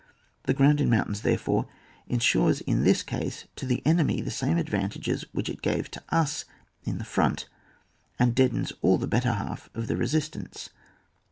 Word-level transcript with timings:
The 0.45 0.55
ground 0.55 0.81
in 0.81 0.89
mountains, 0.89 1.21
therefore, 1.21 1.67
ensures 2.07 2.61
in 2.61 2.83
this 2.83 3.03
case 3.03 3.45
to 3.55 3.67
the 3.67 3.85
enemy 3.85 4.19
the 4.19 4.31
same 4.31 4.57
advantages 4.57 5.25
which 5.31 5.47
it 5.47 5.61
gave 5.61 5.91
to 5.91 6.01
us 6.09 6.43
in 6.83 6.97
the 6.97 7.03
fh)nt, 7.03 7.45
and 8.17 8.33
deadens 8.33 8.73
all 8.81 8.97
the 8.97 9.05
better 9.05 9.33
half 9.33 9.69
of 9.75 9.85
the 9.85 9.95
resistance. 9.97 10.69